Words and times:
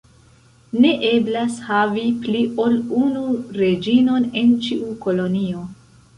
Ne 0.85 0.93
eblas 1.09 1.59
havi 1.67 2.05
pli 2.23 2.41
ol 2.65 2.79
unu 3.03 3.23
reĝinon 3.59 4.27
en 4.43 4.57
ĉiu 4.67 4.91
kolonio. 5.07 5.63